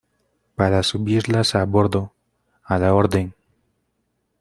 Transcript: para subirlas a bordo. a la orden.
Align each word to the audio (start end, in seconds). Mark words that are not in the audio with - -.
para 0.55 0.81
subirlas 0.81 1.53
a 1.53 1.63
bordo. 1.65 2.11
a 2.63 2.79
la 2.79 2.95
orden. 2.95 3.35